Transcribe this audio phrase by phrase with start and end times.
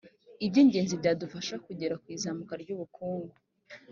[0.45, 3.35] iby ingenzi byadufasha kugera ku izamuka ry ‘ubukungu.